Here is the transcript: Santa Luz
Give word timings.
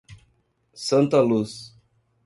Santa 0.73 1.21
Luz 1.21 1.77